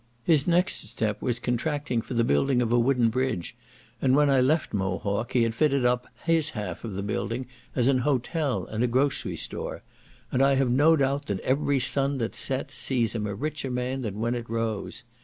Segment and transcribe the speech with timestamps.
[0.23, 3.55] His next step was contracting for the building a wooden bridge,
[4.01, 7.87] and when I left Mohawk he had fitted up his half of the building as
[7.87, 9.83] an hotel and grocery store;
[10.31, 14.01] and I have no doubt that every sun that sets sees him a richer man
[14.01, 15.03] than when it rose.